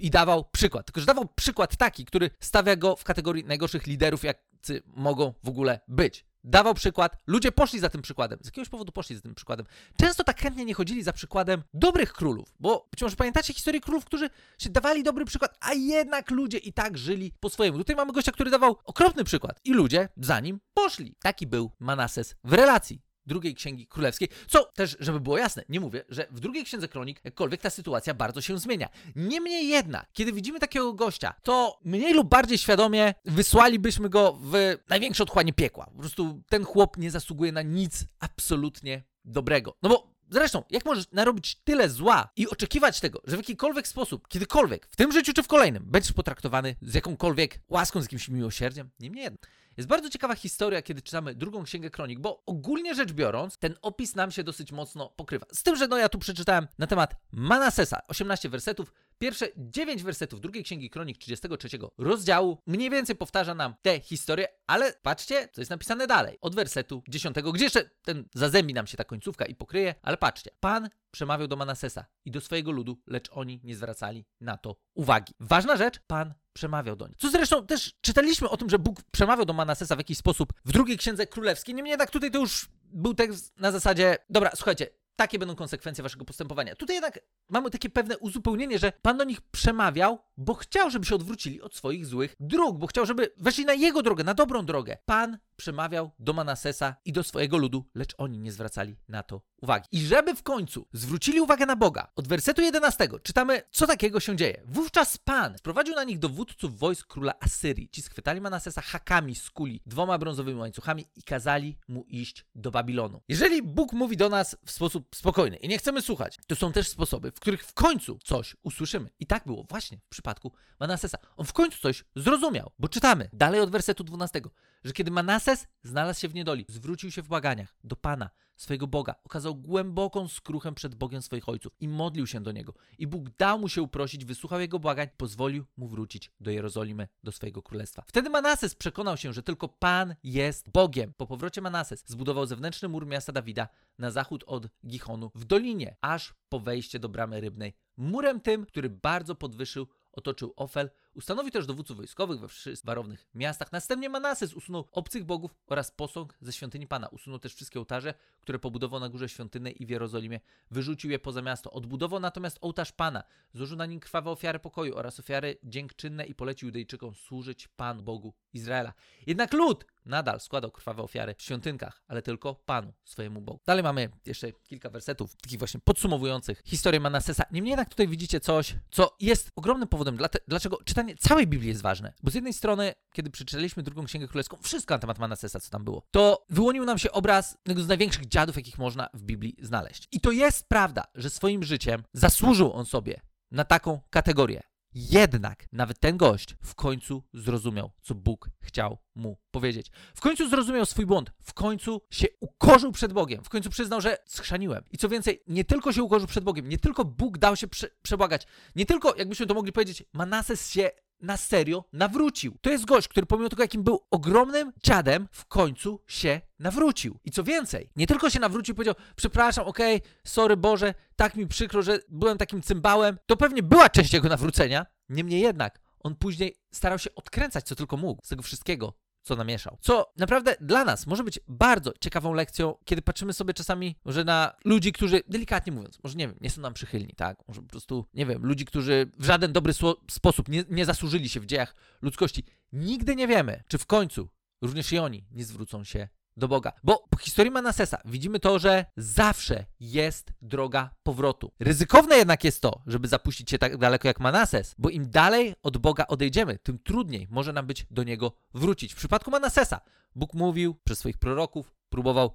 i 0.00 0.10
dawał 0.10 0.44
przykład. 0.44 0.86
Tylko, 0.86 1.00
że 1.00 1.06
dawał 1.06 1.28
przykład 1.34 1.76
taki, 1.76 2.04
który 2.04 2.30
stawia 2.40 2.76
go 2.76 2.96
w 2.96 3.04
kategorii 3.04 3.44
najgorszych 3.44 3.86
liderów, 3.86 4.24
jacy 4.24 4.82
mogą 4.86 5.34
w 5.44 5.48
ogóle 5.48 5.80
być 5.88 6.31
dawał 6.44 6.74
przykład, 6.74 7.16
ludzie 7.26 7.52
poszli 7.52 7.78
za 7.78 7.88
tym 7.88 8.02
przykładem. 8.02 8.38
Z 8.42 8.46
jakiegoś 8.46 8.68
powodu 8.68 8.92
poszli 8.92 9.16
za 9.16 9.22
tym 9.22 9.34
przykładem. 9.34 9.66
Często 9.96 10.24
tak 10.24 10.40
chętnie 10.40 10.64
nie 10.64 10.74
chodzili 10.74 11.02
za 11.02 11.12
przykładem 11.12 11.62
dobrych 11.74 12.12
królów, 12.12 12.54
bo 12.60 12.88
być 12.90 13.02
może 13.02 13.16
pamiętacie 13.16 13.54
historię 13.54 13.80
królów, 13.80 14.04
którzy 14.04 14.30
się 14.58 14.70
dawali 14.70 15.02
dobry 15.02 15.24
przykład, 15.24 15.56
a 15.60 15.72
jednak 15.72 16.30
ludzie 16.30 16.58
i 16.58 16.72
tak 16.72 16.98
żyli 16.98 17.32
po 17.40 17.50
swojemu. 17.50 17.78
Tutaj 17.78 17.96
mamy 17.96 18.12
gościa, 18.12 18.32
który 18.32 18.50
dawał 18.50 18.76
okropny 18.84 19.24
przykład 19.24 19.60
i 19.64 19.72
ludzie 19.72 20.08
za 20.16 20.40
nim 20.40 20.60
poszli. 20.74 21.14
Taki 21.22 21.46
był 21.46 21.70
Manases 21.78 22.36
w 22.44 22.52
relacji 22.52 23.11
drugiej 23.26 23.54
księgi 23.54 23.86
królewskiej. 23.86 24.28
Co 24.48 24.64
też, 24.64 24.96
żeby 25.00 25.20
było 25.20 25.38
jasne, 25.38 25.64
nie 25.68 25.80
mówię, 25.80 26.04
że 26.08 26.26
w 26.30 26.40
drugiej 26.40 26.64
księdze 26.64 26.88
kronik 26.88 27.20
jakkolwiek 27.24 27.60
ta 27.60 27.70
sytuacja 27.70 28.14
bardzo 28.14 28.40
się 28.40 28.58
zmienia. 28.58 28.88
Niemniej 29.16 29.68
jednak, 29.68 30.08
kiedy 30.12 30.32
widzimy 30.32 30.60
takiego 30.60 30.92
gościa, 30.92 31.34
to 31.42 31.78
mniej 31.84 32.14
lub 32.14 32.28
bardziej 32.28 32.58
świadomie 32.58 33.14
wysłalibyśmy 33.24 34.08
go 34.08 34.38
w 34.42 34.76
największe 34.88 35.22
otchłanie 35.22 35.52
piekła. 35.52 35.86
Po 35.86 35.98
prostu 35.98 36.42
ten 36.48 36.64
chłop 36.64 36.96
nie 36.96 37.10
zasługuje 37.10 37.52
na 37.52 37.62
nic 37.62 38.04
absolutnie 38.20 39.02
dobrego. 39.24 39.76
No 39.82 39.88
bo 39.88 40.12
Zresztą, 40.32 40.62
jak 40.70 40.84
możesz 40.84 41.10
narobić 41.12 41.54
tyle 41.64 41.88
zła 41.88 42.28
i 42.36 42.48
oczekiwać 42.48 43.00
tego, 43.00 43.20
że 43.24 43.36
w 43.36 43.38
jakikolwiek 43.38 43.88
sposób, 43.88 44.28
kiedykolwiek, 44.28 44.86
w 44.86 44.96
tym 44.96 45.12
życiu 45.12 45.32
czy 45.32 45.42
w 45.42 45.48
kolejnym, 45.48 45.84
będziesz 45.86 46.12
potraktowany 46.12 46.76
z 46.82 46.94
jakąkolwiek 46.94 47.60
łaską, 47.68 48.00
z 48.00 48.04
jakimś 48.04 48.28
miłosierdziem? 48.28 48.90
Niemniej 49.00 49.24
jednak. 49.24 49.50
Jest 49.76 49.88
bardzo 49.88 50.10
ciekawa 50.10 50.34
historia, 50.34 50.82
kiedy 50.82 51.02
czytamy 51.02 51.34
drugą 51.34 51.62
księgę 51.64 51.90
kronik, 51.90 52.20
bo 52.20 52.42
ogólnie 52.46 52.94
rzecz 52.94 53.12
biorąc, 53.12 53.58
ten 53.58 53.74
opis 53.82 54.14
nam 54.14 54.30
się 54.30 54.44
dosyć 54.44 54.72
mocno 54.72 55.10
pokrywa. 55.16 55.46
Z 55.52 55.62
tym, 55.62 55.76
że 55.76 55.88
no 55.88 55.98
ja 55.98 56.08
tu 56.08 56.18
przeczytałem 56.18 56.68
na 56.78 56.86
temat 56.86 57.16
Manasesa, 57.32 58.00
18 58.08 58.48
wersetów, 58.48 58.92
pierwsze 59.18 59.48
9 59.56 60.02
wersetów 60.02 60.40
drugiej 60.40 60.64
księgi 60.64 60.90
kronik 60.90 61.18
33 61.18 61.68
rozdziału 61.98 62.58
mniej 62.66 62.90
więcej 62.90 63.16
powtarza 63.16 63.54
nam 63.54 63.74
tę 63.82 64.00
historię, 64.00 64.48
ale 64.66 64.92
patrzcie, 64.92 65.48
co 65.52 65.60
jest 65.60 65.70
napisane 65.70 66.06
dalej, 66.06 66.38
od 66.40 66.54
wersetu 66.54 67.02
10, 67.08 67.36
gdzie 67.54 67.64
jeszcze 67.64 67.90
ten 68.04 68.28
zazębi 68.34 68.74
nam 68.74 68.86
się 68.86 68.96
ta 68.96 69.04
końcówka 69.04 69.46
i 69.46 69.54
pokryje, 69.54 69.94
ale 70.02 70.16
patrzcie, 70.16 70.50
Pan 70.60 70.88
przemawiał 71.12 71.48
do 71.48 71.56
Manasesa 71.56 72.04
i 72.24 72.30
do 72.30 72.40
swojego 72.40 72.70
ludu, 72.70 73.02
lecz 73.06 73.28
oni 73.32 73.60
nie 73.64 73.76
zwracali 73.76 74.24
na 74.40 74.56
to 74.56 74.76
uwagi. 74.94 75.34
Ważna 75.40 75.76
rzecz, 75.76 76.00
Pan 76.06 76.34
przemawiał 76.52 76.96
do 76.96 77.08
nich. 77.08 77.16
Co 77.16 77.30
zresztą 77.30 77.66
też 77.66 77.94
czytaliśmy 78.00 78.48
o 78.48 78.56
tym, 78.56 78.70
że 78.70 78.78
Bóg 78.78 79.02
przemawiał 79.10 79.44
do 79.44 79.52
Manasesa 79.52 79.96
w 79.96 79.98
jakiś 79.98 80.18
sposób 80.18 80.52
w 80.64 80.72
drugiej 80.72 80.98
księdze 80.98 81.26
królewskiej. 81.26 81.74
Niemniej 81.74 81.90
jednak 81.90 82.10
tutaj 82.10 82.30
to 82.30 82.38
już 82.38 82.68
był 82.84 83.14
tekst 83.14 83.60
na 83.60 83.72
zasadzie, 83.72 84.16
dobra, 84.30 84.50
słuchajcie, 84.54 84.86
takie 85.16 85.38
będą 85.38 85.54
konsekwencje 85.54 86.02
waszego 86.02 86.24
postępowania. 86.24 86.76
Tutaj 86.76 86.96
jednak 86.96 87.20
mamy 87.48 87.70
takie 87.70 87.90
pewne 87.90 88.18
uzupełnienie, 88.18 88.78
że 88.78 88.92
Pan 89.02 89.16
do 89.16 89.24
nich 89.24 89.40
przemawiał, 89.40 90.18
bo 90.36 90.54
chciał, 90.54 90.90
żeby 90.90 91.06
się 91.06 91.14
odwrócili 91.14 91.60
od 91.60 91.74
swoich 91.74 92.06
złych 92.06 92.36
dróg, 92.40 92.78
bo 92.78 92.86
chciał, 92.86 93.06
żeby 93.06 93.32
weszli 93.36 93.64
na 93.64 93.72
jego 93.72 94.02
drogę, 94.02 94.24
na 94.24 94.34
dobrą 94.34 94.64
drogę. 94.64 94.96
Pan 95.04 95.38
przemawiał 95.56 96.10
do 96.18 96.32
Manasesa 96.32 96.96
i 97.04 97.12
do 97.12 97.22
swojego 97.22 97.56
ludu, 97.56 97.84
lecz 97.94 98.14
oni 98.18 98.38
nie 98.38 98.52
zwracali 98.52 98.96
na 99.08 99.22
to 99.22 99.42
uwagi. 99.62 99.88
I 99.92 100.00
żeby 100.00 100.34
w 100.34 100.42
końcu 100.42 100.86
zwrócili 100.92 101.40
uwagę 101.40 101.66
na 101.66 101.76
Boga, 101.76 102.12
od 102.16 102.28
wersetu 102.28 102.62
11 102.62 103.08
czytamy, 103.22 103.62
co 103.70 103.86
takiego 103.86 104.20
się 104.20 104.36
dzieje. 104.36 104.62
Wówczas 104.64 105.18
Pan 105.18 105.58
sprowadził 105.58 105.94
na 105.94 106.04
nich 106.04 106.18
dowódców 106.18 106.78
wojsk 106.78 107.06
króla 107.06 107.34
Asyrii. 107.40 107.88
Ci 107.88 108.02
schwytali 108.02 108.40
Manasesa 108.40 108.80
hakami 108.80 109.34
z 109.34 109.50
kuli, 109.50 109.82
dwoma 109.86 110.18
brązowymi 110.18 110.60
łańcuchami 110.60 111.04
i 111.16 111.22
kazali 111.22 111.78
mu 111.88 112.04
iść 112.08 112.46
do 112.54 112.70
Babilonu. 112.70 113.20
Jeżeli 113.28 113.62
Bóg 113.62 113.92
mówi 113.92 114.16
do 114.16 114.28
nas 114.28 114.56
w 114.66 114.70
sposób 114.70 115.16
spokojny 115.16 115.56
i 115.56 115.68
nie 115.68 115.78
chcemy 115.78 116.02
słuchać, 116.02 116.38
to 116.46 116.56
są 116.56 116.72
też 116.72 116.88
sposoby, 116.88 117.30
w 117.30 117.40
których 117.40 117.64
w 117.64 117.74
końcu 117.74 118.18
coś 118.24 118.56
usłyszymy. 118.62 119.10
I 119.20 119.26
tak 119.26 119.44
było 119.46 119.64
właśnie 119.68 119.98
w 119.98 120.08
przypadku 120.08 120.52
Manasesa. 120.80 121.18
On 121.36 121.46
w 121.46 121.52
końcu 121.52 121.78
coś 121.80 122.04
zrozumiał, 122.16 122.70
bo 122.78 122.88
czytamy 122.88 123.28
dalej 123.32 123.60
od 123.60 123.70
wersetu 123.70 124.04
12, 124.04 124.40
że 124.84 124.92
kiedy 124.92 125.10
Manases 125.10 125.66
znalazł 125.82 126.20
się 126.20 126.28
w 126.28 126.34
niedoli, 126.34 126.64
zwrócił 126.68 127.10
się 127.10 127.22
w 127.22 127.28
błaganiach 127.28 127.74
do 127.84 127.96
Pana, 127.96 128.30
swojego 128.56 128.86
Boga, 128.86 129.14
okazał 129.24 129.54
głęboką 129.54 130.28
skruchę 130.28 130.74
przed 130.74 130.94
Bogiem 130.94 131.22
swoich 131.22 131.48
ojców 131.48 131.72
i 131.80 131.88
modlił 131.88 132.26
się 132.26 132.40
do 132.40 132.52
Niego. 132.52 132.74
I 132.98 133.06
Bóg 133.06 133.30
dał 133.30 133.58
mu 133.58 133.68
się 133.68 133.82
uprosić, 133.82 134.24
wysłuchał 134.24 134.60
jego 134.60 134.78
błagań, 134.78 135.08
pozwolił 135.16 135.64
mu 135.76 135.88
wrócić 135.88 136.30
do 136.40 136.50
Jerozolimy, 136.50 137.08
do 137.22 137.32
swojego 137.32 137.62
królestwa. 137.62 138.04
Wtedy 138.06 138.30
Manases 138.30 138.74
przekonał 138.74 139.16
się, 139.16 139.32
że 139.32 139.42
tylko 139.42 139.68
Pan 139.68 140.14
jest 140.24 140.70
Bogiem. 140.70 141.12
Po 141.16 141.26
powrocie 141.26 141.60
Manases 141.60 142.04
zbudował 142.06 142.46
zewnętrzny 142.46 142.88
mur 142.88 143.06
miasta 143.06 143.32
Dawida 143.32 143.68
na 143.98 144.10
zachód 144.10 144.44
od 144.46 144.66
Gichonu 144.86 145.30
w 145.34 145.44
dolinie, 145.44 145.96
aż 146.00 146.34
po 146.48 146.60
wejście 146.60 146.98
do 146.98 147.08
bramy 147.08 147.40
rybnej. 147.40 147.74
Murem 147.96 148.40
tym, 148.40 148.66
który 148.66 148.90
bardzo 148.90 149.34
podwyższył 149.34 149.86
otoczył 150.12 150.52
Ofel, 150.56 150.90
ustanowił 151.14 151.50
też 151.50 151.66
dowódców 151.66 151.96
wojskowych 151.96 152.40
we 152.40 152.48
wszystkich 152.48 152.86
warownych 152.86 153.26
miastach. 153.34 153.72
Następnie 153.72 154.08
Manases 154.08 154.54
usunął 154.54 154.88
obcych 154.92 155.24
bogów 155.24 155.54
oraz 155.66 155.90
posąg 155.90 156.34
ze 156.40 156.52
świątyni 156.52 156.86
Pana. 156.86 157.08
Usunął 157.08 157.38
też 157.38 157.54
wszystkie 157.54 157.78
ołtarze, 157.78 158.14
które 158.40 158.58
pobudował 158.58 159.00
na 159.00 159.08
górze 159.08 159.28
świątynnej 159.28 159.82
i 159.82 159.86
w 159.86 159.90
Jerozolimie. 159.90 160.40
Wyrzucił 160.70 161.10
je 161.10 161.18
poza 161.18 161.42
miasto. 161.42 161.70
Odbudował 161.70 162.20
natomiast 162.20 162.58
ołtarz 162.60 162.92
Pana. 162.92 163.22
Złożył 163.52 163.76
na 163.76 163.86
nim 163.86 164.00
krwawe 164.00 164.30
ofiary 164.30 164.58
pokoju 164.58 164.96
oraz 164.96 165.20
ofiary 165.20 165.58
dziękczynne 165.64 166.26
i 166.26 166.34
polecił 166.34 166.66
Judejczykom 166.68 167.14
służyć 167.14 167.68
Pan 167.68 168.04
Bogu 168.04 168.34
Izraela. 168.52 168.92
Jednak 169.26 169.52
lud 169.52 169.84
nadal 170.04 170.40
składał 170.40 170.70
krwawe 170.70 171.02
ofiary 171.02 171.34
w 171.34 171.42
świątynkach, 171.42 172.02
ale 172.08 172.22
tylko 172.22 172.54
Panu, 172.54 172.92
swojemu 173.04 173.40
Bogu. 173.40 173.60
Dalej 173.66 173.82
mamy 173.82 174.10
jeszcze 174.26 174.52
kilka 174.52 174.90
wersetów, 174.90 175.36
takich 175.36 175.58
właśnie 175.58 175.80
podsumowujących 175.80 176.62
historię 176.64 177.00
Manasesa. 177.00 177.44
Niemniej 177.50 177.70
jednak 177.70 177.88
tutaj 177.88 178.08
widzicie 178.08 178.40
coś, 178.40 178.74
co 178.90 179.16
jest 179.20 179.50
ogromnym 179.56 179.88
powodem, 179.88 180.18
dlaczego 180.48 180.78
czytanie 180.84 181.16
całej 181.16 181.46
Biblii 181.46 181.68
jest 181.68 181.82
ważne. 181.82 182.12
Bo 182.22 182.30
z 182.30 182.34
jednej 182.34 182.52
strony, 182.52 182.94
kiedy 183.12 183.30
przeczytaliśmy 183.30 183.82
drugą 183.82 184.04
księgę 184.04 184.28
królewską, 184.28 184.56
wszystko 184.62 184.94
na 184.94 184.98
temat 184.98 185.18
Manasesa, 185.18 185.60
co 185.60 185.70
tam 185.70 185.84
było, 185.84 186.02
to 186.10 186.46
wyłonił 186.50 186.84
nam 186.84 186.98
się 186.98 187.12
obraz 187.12 187.56
jednego 187.66 187.82
z 187.82 187.88
największych 187.88 188.28
dziadów, 188.28 188.56
jakich 188.56 188.78
można 188.78 189.08
w 189.14 189.22
Biblii 189.22 189.56
znaleźć. 189.60 190.08
I 190.12 190.20
to 190.20 190.30
jest 190.30 190.68
prawda, 190.68 191.04
że 191.14 191.30
swoim 191.30 191.62
życiem 191.62 192.02
zasłużył 192.12 192.72
on 192.72 192.84
sobie 192.86 193.20
na 193.50 193.64
taką 193.64 194.00
kategorię. 194.10 194.62
Jednak 194.94 195.66
nawet 195.72 196.00
ten 196.00 196.16
gość 196.16 196.56
w 196.62 196.74
końcu 196.74 197.22
zrozumiał, 197.34 197.92
co 198.02 198.14
Bóg 198.14 198.50
chciał 198.60 198.98
mu 199.14 199.38
powiedzieć. 199.50 199.90
W 200.14 200.20
końcu 200.20 200.48
zrozumiał 200.48 200.86
swój 200.86 201.06
błąd, 201.06 201.30
w 201.42 201.54
końcu 201.54 202.02
się 202.10 202.26
ukorzył 202.40 202.92
przed 202.92 203.12
Bogiem, 203.12 203.44
w 203.44 203.48
końcu 203.48 203.70
przyznał, 203.70 204.00
że 204.00 204.18
schrzaniłem. 204.26 204.84
I 204.90 204.98
co 204.98 205.08
więcej, 205.08 205.42
nie 205.46 205.64
tylko 205.64 205.92
się 205.92 206.02
ukorzył 206.02 206.28
przed 206.28 206.44
Bogiem, 206.44 206.68
nie 206.68 206.78
tylko 206.78 207.04
Bóg 207.04 207.38
dał 207.38 207.56
się 207.56 207.68
prze 207.68 207.88
przebłagać, 208.02 208.46
nie 208.76 208.86
tylko, 208.86 209.14
jakbyśmy 209.16 209.46
to 209.46 209.54
mogli 209.54 209.72
powiedzieć, 209.72 210.04
Manases 210.12 210.70
się 210.70 210.90
na 211.22 211.36
serio 211.36 211.84
nawrócił. 211.92 212.56
To 212.60 212.70
jest 212.70 212.84
gość, 212.84 213.08
który 213.08 213.26
pomimo 213.26 213.48
tego, 213.48 213.62
jakim 213.62 213.82
był 213.82 214.00
ogromnym 214.10 214.72
dziadem, 214.84 215.28
w 215.32 215.46
końcu 215.46 216.00
się 216.06 216.40
nawrócił. 216.58 217.18
I 217.24 217.30
co 217.30 217.44
więcej, 217.44 217.90
nie 217.96 218.06
tylko 218.06 218.30
się 218.30 218.40
nawrócił, 218.40 218.74
powiedział, 218.74 218.94
przepraszam, 219.16 219.66
okej, 219.66 219.96
okay, 219.96 220.08
sorry 220.24 220.56
Boże, 220.56 220.94
tak 221.16 221.34
mi 221.34 221.46
przykro, 221.46 221.82
że 221.82 221.98
byłem 222.08 222.38
takim 222.38 222.62
cymbałem. 222.62 223.18
To 223.26 223.36
pewnie 223.36 223.62
była 223.62 223.88
część 223.88 224.12
jego 224.12 224.28
nawrócenia. 224.28 224.86
Niemniej 225.08 225.40
jednak, 225.40 225.80
on 226.00 226.14
później 226.14 226.56
starał 226.72 226.98
się 226.98 227.14
odkręcać 227.14 227.64
co 227.64 227.74
tylko 227.74 227.96
mógł 227.96 228.22
z 228.24 228.28
tego 228.28 228.42
wszystkiego, 228.42 228.94
co 229.22 229.36
namieszał. 229.36 229.78
Co 229.80 230.12
naprawdę 230.16 230.56
dla 230.60 230.84
nas 230.84 231.06
może 231.06 231.24
być 231.24 231.40
bardzo 231.48 231.92
ciekawą 232.00 232.32
lekcją, 232.32 232.74
kiedy 232.84 233.02
patrzymy 233.02 233.32
sobie 233.32 233.54
czasami 233.54 233.96
może 234.04 234.24
na 234.24 234.54
ludzi, 234.64 234.92
którzy, 234.92 235.22
delikatnie 235.28 235.72
mówiąc, 235.72 235.98
może 236.02 236.16
nie 236.16 236.28
wiem, 236.28 236.36
nie 236.40 236.50
są 236.50 236.60
nam 236.60 236.74
przychylni, 236.74 237.14
tak? 237.16 237.48
Może 237.48 237.62
po 237.62 237.68
prostu, 237.68 238.06
nie 238.14 238.26
wiem, 238.26 238.46
ludzi, 238.46 238.64
którzy 238.64 239.10
w 239.18 239.24
żaden 239.24 239.52
dobry 239.52 239.72
sposób 240.10 240.48
nie, 240.48 240.64
nie 240.68 240.84
zasłużyli 240.84 241.28
się 241.28 241.40
w 241.40 241.46
dziejach 241.46 241.74
ludzkości. 242.02 242.44
Nigdy 242.72 243.16
nie 243.16 243.28
wiemy, 243.28 243.62
czy 243.68 243.78
w 243.78 243.86
końcu 243.86 244.28
również 244.62 244.92
i 244.92 244.98
oni 244.98 245.24
nie 245.30 245.44
zwrócą 245.44 245.84
się 245.84 246.08
do 246.36 246.48
Boga. 246.48 246.72
Bo 246.84 247.04
po 247.10 247.18
historii 247.18 247.50
Manasesa 247.50 247.98
widzimy 248.04 248.40
to, 248.40 248.58
że 248.58 248.84
zawsze 248.96 249.66
jest 249.80 250.32
droga 250.42 250.90
powrotu. 251.02 251.52
Ryzykowne 251.60 252.16
jednak 252.16 252.44
jest 252.44 252.62
to, 252.62 252.82
żeby 252.86 253.08
zapuścić 253.08 253.50
się 253.50 253.58
tak 253.58 253.76
daleko 253.76 254.08
jak 254.08 254.20
Manases, 254.20 254.74
bo 254.78 254.90
im 254.90 255.10
dalej 255.10 255.54
od 255.62 255.78
Boga 255.78 256.06
odejdziemy, 256.06 256.58
tym 256.58 256.78
trudniej 256.78 257.28
może 257.30 257.52
nam 257.52 257.66
być 257.66 257.86
do 257.90 258.02
Niego 258.02 258.32
wrócić. 258.54 258.92
W 258.92 258.96
przypadku 258.96 259.30
Manasesa 259.30 259.80
Bóg 260.14 260.34
mówił 260.34 260.74
przez 260.84 260.98
swoich 260.98 261.18
proroków, 261.18 261.74
próbował 261.88 262.34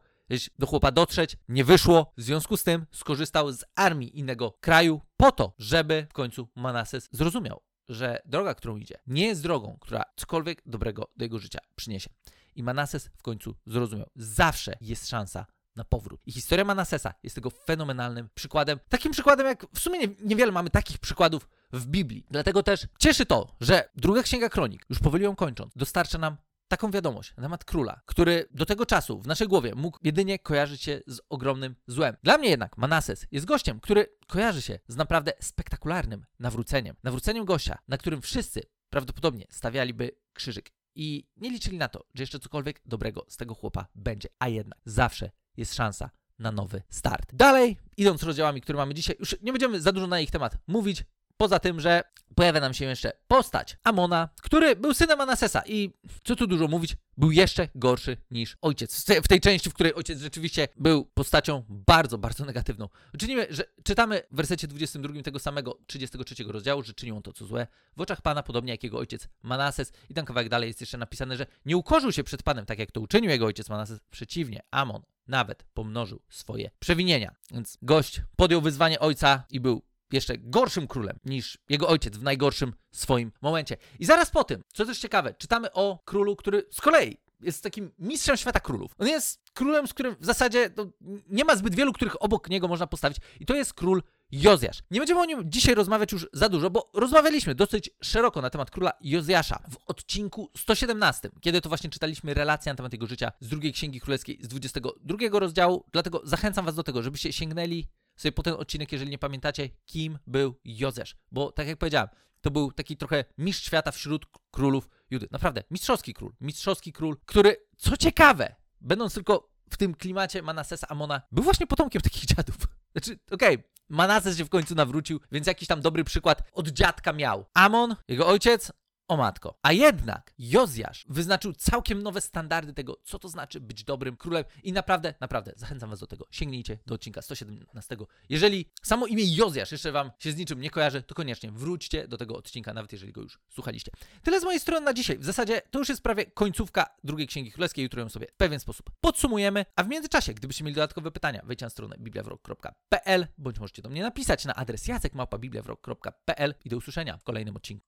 do 0.60 0.68
chłopa 0.68 0.92
dotrzeć, 0.92 1.38
nie 1.50 1.64
wyszło. 1.64 2.14
W 2.18 2.22
związku 2.22 2.58
z 2.58 2.64
tym 2.64 2.86
skorzystał 2.92 3.52
z 3.52 3.66
armii 3.76 4.20
innego 4.20 4.52
kraju 4.52 5.02
po 5.18 5.32
to, 5.32 5.54
żeby 5.58 6.08
w 6.10 6.14
końcu 6.14 6.48
Manases 6.56 7.10
zrozumiał, 7.12 7.62
że 7.90 8.22
droga, 8.26 8.56
którą 8.56 8.78
idzie, 8.78 9.00
nie 9.08 9.26
jest 9.26 9.44
drogą, 9.44 9.78
która 9.80 10.04
cokolwiek 10.16 10.62
dobrego 10.66 11.08
do 11.18 11.26
jego 11.26 11.40
życia 11.40 11.60
przyniesie. 11.76 12.10
I 12.58 12.64
Manases 12.64 13.10
w 13.18 13.22
końcu 13.22 13.56
zrozumiał. 13.66 14.10
Zawsze 14.16 14.78
jest 14.82 15.10
szansa 15.10 15.46
na 15.76 15.84
powrót. 15.84 16.22
I 16.26 16.32
historia 16.32 16.66
Manasesa 16.66 17.14
jest 17.24 17.36
tego 17.36 17.50
fenomenalnym 17.50 18.30
przykładem. 18.34 18.80
Takim 18.90 19.12
przykładem, 19.12 19.48
jak 19.48 19.66
w 19.74 19.80
sumie 19.80 20.00
niewiele 20.24 20.52
mamy 20.52 20.70
takich 20.70 20.98
przykładów 20.98 21.50
w 21.74 21.86
Biblii. 21.86 22.26
Dlatego 22.32 22.64
też 22.64 22.88
cieszy 23.00 23.26
to, 23.26 23.56
że 23.62 23.90
druga 23.96 24.24
księga 24.24 24.50
kronik, 24.50 24.86
już 24.90 25.00
powoli 25.00 25.24
ją 25.24 25.36
kończąc, 25.36 25.74
dostarcza 25.76 26.18
nam 26.18 26.38
taką 26.68 26.92
wiadomość 26.92 27.34
na 27.38 27.44
temat 27.44 27.66
króla, 27.66 28.02
który 28.06 28.46
do 28.52 28.66
tego 28.66 28.86
czasu 28.86 29.20
w 29.22 29.28
naszej 29.28 29.48
głowie 29.48 29.76
mógł 29.76 30.00
jedynie 30.04 30.40
kojarzyć 30.40 30.82
się 30.82 31.02
z 31.08 31.20
ogromnym 31.30 31.76
złem. 31.88 32.16
Dla 32.24 32.38
mnie 32.38 32.50
jednak 32.50 32.78
Manases 32.78 33.28
jest 33.32 33.46
gościem, 33.46 33.80
który 33.80 34.06
kojarzy 34.28 34.62
się 34.62 34.80
z 34.88 34.96
naprawdę 34.96 35.34
spektakularnym 35.40 36.26
nawróceniem. 36.40 36.96
Nawróceniem 37.04 37.46
gościa, 37.46 37.78
na 37.88 37.98
którym 37.98 38.22
wszyscy 38.22 38.62
prawdopodobnie 38.90 39.46
stawialiby 39.50 40.12
krzyżyk 40.34 40.72
i 40.98 41.28
nie 41.38 41.50
liczyli 41.50 41.78
na 41.78 41.88
to, 41.88 42.06
że 42.14 42.24
jeszcze 42.24 42.40
cokolwiek 42.40 42.82
dobrego 42.86 43.26
z 43.28 43.38
tego 43.38 43.56
chłopa 43.56 43.88
będzie, 43.96 44.30
a 44.40 44.48
jednak 44.48 44.80
zawsze 44.86 45.32
jest 45.58 45.76
szansa 45.76 46.10
na 46.40 46.52
nowy 46.52 46.82
start. 46.90 47.36
Dalej, 47.36 47.78
idąc 47.98 48.24
rozdziałami, 48.24 48.62
które 48.62 48.78
mamy 48.78 48.94
dzisiaj, 48.94 49.16
już 49.20 49.36
nie 49.42 49.52
będziemy 49.52 49.82
za 49.82 49.92
dużo 49.92 50.08
na 50.08 50.20
ich 50.20 50.32
temat 50.32 50.58
mówić, 50.68 51.04
Poza 51.38 51.60
tym, 51.60 51.80
że 51.80 52.04
pojawia 52.36 52.60
nam 52.60 52.74
się 52.74 52.86
jeszcze 52.86 53.12
postać 53.28 53.78
Amona, 53.84 54.30
który 54.42 54.76
był 54.76 54.94
synem 54.94 55.18
Manasesa 55.18 55.62
i 55.66 55.94
co 56.24 56.36
tu 56.36 56.48
dużo 56.48 56.68
mówić, 56.68 56.96
był 57.18 57.32
jeszcze 57.32 57.68
gorszy 57.76 58.18
niż 58.32 58.58
ojciec. 58.62 59.06
W 59.24 59.28
tej 59.28 59.42
części, 59.42 59.70
w 59.70 59.74
której 59.74 59.94
ojciec 59.94 60.20
rzeczywiście 60.20 60.68
był 60.76 61.06
postacią 61.06 61.64
bardzo, 61.70 62.18
bardzo 62.18 62.46
negatywną. 62.46 62.90
Czynimy, 63.20 63.48
że 63.50 63.64
czytamy 63.84 64.22
w 64.32 64.36
wersecie 64.36 64.68
22 64.68 65.24
tego 65.24 65.40
samego 65.40 65.78
33 65.88 66.44
rozdziału, 66.44 66.84
że 66.84 66.94
czynił 66.94 67.16
on 67.16 67.22
to, 67.22 67.34
co 67.34 67.46
złe 67.46 67.68
w 67.98 68.02
oczach 68.02 68.22
Pana, 68.22 68.44
podobnie 68.44 68.72
jak 68.72 68.84
jego 68.84 68.98
ojciec 68.98 69.28
Manases. 69.44 69.92
I 70.10 70.14
tam 70.14 70.26
kawałek 70.26 70.50
dalej 70.50 70.68
jest 70.68 70.82
jeszcze 70.82 70.98
napisane, 70.98 71.38
że 71.38 71.46
nie 71.66 71.78
ukorzył 71.78 72.12
się 72.12 72.24
przed 72.24 72.44
Panem, 72.44 72.66
tak 72.66 72.80
jak 72.80 72.92
to 72.92 73.02
uczynił 73.02 73.30
jego 73.30 73.46
ojciec 73.46 73.70
Manases. 73.70 74.00
Przeciwnie, 74.12 74.62
Amon 74.72 75.02
nawet 75.28 75.64
pomnożył 75.74 76.22
swoje 76.30 76.72
przewinienia. 76.80 77.36
Więc 77.52 77.78
gość 77.82 78.22
podjął 78.36 78.62
wyzwanie 78.62 79.00
ojca 79.00 79.44
i 79.52 79.60
był 79.60 79.82
jeszcze 80.12 80.38
gorszym 80.38 80.88
królem 80.88 81.20
niż 81.26 81.58
jego 81.70 81.88
ojciec 81.88 82.18
w 82.18 82.24
najgorszym 82.24 82.74
swoim 82.92 83.32
momencie. 83.42 83.78
I 84.00 84.06
zaraz 84.06 84.32
po 84.32 84.44
tym, 84.44 84.64
co 84.74 84.86
też 84.86 85.00
ciekawe, 85.00 85.34
czytamy 85.34 85.74
o 85.74 86.00
królu, 86.06 86.36
który 86.36 86.64
z 86.72 86.82
kolei 86.82 87.18
jest 87.42 87.64
takim 87.64 87.92
mistrzem 88.00 88.38
świata 88.38 88.60
królów. 88.60 88.96
On 88.98 89.08
jest 89.08 89.42
królem, 89.54 89.88
z 89.88 89.94
którym 89.94 90.16
w 90.20 90.26
zasadzie 90.26 90.70
no, 90.78 90.86
nie 91.30 91.46
ma 91.46 91.56
zbyt 91.56 91.76
wielu, 91.76 91.94
których 91.94 92.24
obok 92.24 92.50
niego 92.50 92.68
można 92.68 92.88
postawić. 92.88 93.18
I 93.40 93.46
to 93.46 93.56
jest 93.56 93.74
król 93.74 94.04
Jozjasz. 94.32 94.84
Nie 94.92 95.00
będziemy 95.00 95.22
o 95.22 95.26
nim 95.26 95.52
dzisiaj 95.52 95.76
rozmawiać 95.76 96.12
już 96.12 96.28
za 96.34 96.50
dużo, 96.50 96.70
bo 96.70 96.92
rozmawialiśmy 96.94 97.56
dosyć 97.56 97.90
szeroko 98.02 98.42
na 98.42 98.50
temat 98.50 98.72
króla 98.72 98.92
Jozjasza 99.02 99.60
w 99.72 99.78
odcinku 99.86 100.52
117, 100.58 101.30
kiedy 101.42 101.62
to 101.62 101.70
właśnie 101.70 101.90
czytaliśmy 101.90 102.34
relację 102.34 102.72
na 102.72 102.76
temat 102.76 102.94
jego 102.94 103.08
życia 103.08 103.32
z 103.40 103.48
drugiej 103.48 103.74
księgi 103.74 104.00
królewskiej 104.00 104.40
z 104.42 104.48
22 104.48 105.40
rozdziału. 105.40 105.86
Dlatego 105.92 106.22
zachęcam 106.24 106.66
Was 106.66 106.76
do 106.76 106.84
tego, 106.84 107.02
żebyście 107.02 107.34
sięgnęli 107.34 107.88
sobie 108.18 108.32
po 108.32 108.44
ten 108.44 108.54
odcinek, 108.54 108.92
jeżeli 108.92 109.12
nie 109.12 109.18
pamiętacie, 109.18 109.70
kim 109.86 110.20
był 110.28 110.60
Jozesz. 110.66 111.16
Bo 111.32 111.52
tak 111.52 111.68
jak 111.68 111.78
powiedziałem, 111.78 112.10
to 112.42 112.52
był 112.52 112.72
taki 112.72 112.98
trochę 112.98 113.26
mistrz 113.38 113.66
świata 113.66 113.92
wśród 113.92 114.26
królów 114.52 114.90
Judy. 115.10 115.28
Naprawdę, 115.32 115.64
mistrzowski 115.72 116.14
król. 116.14 116.34
Mistrzowski 116.42 116.94
król, 116.94 117.18
który, 117.26 117.56
co 117.78 117.98
ciekawe, 117.98 118.56
będąc 118.82 119.14
tylko 119.14 119.50
w 119.70 119.78
tym 119.78 119.96
klimacie 119.96 120.42
Manasesa 120.42 120.88
Amona 120.88 121.22
był 121.32 121.44
właśnie 121.44 121.68
potomkiem 121.68 122.02
takich 122.02 122.26
dziadów. 122.36 122.58
Znaczy, 122.92 123.20
okej, 123.32 123.64
Manases 123.90 124.38
się 124.38 124.46
w 124.46 124.50
końcu 124.50 124.76
nawrócił, 124.76 125.20
więc 125.32 125.48
jakiś 125.48 125.68
tam 125.68 125.82
dobry 125.82 126.04
przykład 126.04 126.44
od 126.52 126.68
dziadka 126.68 127.14
miał. 127.14 127.46
Amon, 127.54 127.96
jego 128.08 128.28
ojciec, 128.28 128.72
o 129.08 129.18
matko. 129.18 129.60
A 129.62 129.72
jednak 129.72 130.34
Jozjasz 130.40 131.06
wyznaczył 131.10 131.54
całkiem 131.54 132.04
nowe 132.04 132.22
standardy 132.22 132.74
tego, 132.74 132.98
co 133.04 133.20
to 133.20 133.30
znaczy 133.30 133.60
być 133.60 133.84
dobrym 133.84 134.18
królem 134.18 134.44
i 134.64 134.74
naprawdę, 134.74 135.14
naprawdę 135.20 135.54
zachęcam 135.56 135.90
was 135.90 136.00
do 136.00 136.08
tego. 136.08 136.28
Sięgnijcie 136.32 136.78
do 136.86 136.96
odcinka 136.96 137.22
117. 137.22 137.98
Jeżeli 138.30 138.70
samo 138.84 139.08
imię 139.08 139.24
Jozjasz 139.36 139.72
jeszcze 139.72 139.92
wam 139.92 140.12
się 140.20 140.32
z 140.32 140.38
niczym 140.38 140.62
nie 140.62 140.70
kojarzy, 140.70 141.04
to 141.04 141.16
koniecznie 141.16 141.52
wróćcie 141.52 142.08
do 142.08 142.18
tego 142.18 142.38
odcinka, 142.38 142.74
nawet 142.74 142.92
jeżeli 142.92 143.14
go 143.14 143.22
już 143.22 143.40
słuchaliście. 143.50 143.92
Tyle 144.24 144.40
z 144.40 144.44
mojej 144.44 144.60
strony 144.60 144.86
na 144.86 144.94
dzisiaj. 144.94 145.18
W 145.18 145.26
zasadzie 145.26 145.62
to 145.72 145.80
już 145.80 145.90
jest 145.90 146.02
prawie 146.02 146.26
końcówka 146.26 146.96
drugiej 147.04 147.28
Księgi 147.28 147.52
Królewskiej, 147.52 147.84
jutro 147.84 148.02
ją 148.02 148.10
sobie 148.10 148.28
w 148.28 148.36
pewien 148.36 148.60
sposób 148.60 148.92
podsumujemy, 149.02 149.66
a 149.76 149.84
w 149.84 149.88
międzyczasie, 149.88 150.34
gdybyście 150.34 150.64
mieli 150.64 150.76
dodatkowe 150.76 151.12
pytania, 151.12 151.42
wejdźcie 151.46 151.66
na 151.66 151.70
stronę 151.70 151.96
bibliawrok.pl 152.00 153.28
bądź 153.38 153.60
możecie 153.60 153.82
do 153.82 153.90
mnie 153.90 154.02
napisać 154.02 154.46
na 154.46 154.56
adres 154.56 154.88
jacekmałpabibliawrok.pl 154.88 156.56
i 156.66 156.70
do 156.70 156.78
usłyszenia 156.78 157.18
w 157.18 157.24
kolejnym 157.24 157.56
odcinku. 157.56 157.86